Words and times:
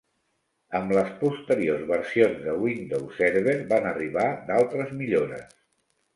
Amb 0.77 0.93
les 0.97 1.11
posteriors 1.19 1.83
versions 1.91 2.39
de 2.47 2.57
Windows 2.65 3.15
Server, 3.21 3.55
van 3.75 3.87
arribar 3.93 4.27
d'altres 4.51 4.99
millores. 5.05 5.55